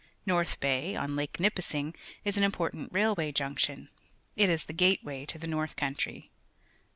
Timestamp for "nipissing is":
1.39-2.35